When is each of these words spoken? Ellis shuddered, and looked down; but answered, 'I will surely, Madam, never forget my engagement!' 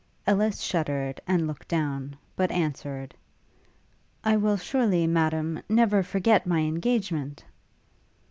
Ellis 0.25 0.61
shuddered, 0.61 1.21
and 1.27 1.45
looked 1.45 1.67
down; 1.67 2.15
but 2.35 2.49
answered, 2.49 3.13
'I 4.23 4.37
will 4.37 4.57
surely, 4.57 5.05
Madam, 5.05 5.61
never 5.69 6.01
forget 6.01 6.47
my 6.47 6.61
engagement!' 6.61 7.43